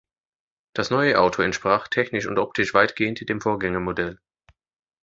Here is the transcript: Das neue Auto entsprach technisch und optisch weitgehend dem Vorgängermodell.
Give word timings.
Das 0.73 0.89
neue 0.89 1.19
Auto 1.19 1.43
entsprach 1.43 1.87
technisch 1.87 2.25
und 2.25 2.39
optisch 2.39 2.73
weitgehend 2.73 3.29
dem 3.29 3.39
Vorgängermodell. 3.39 4.19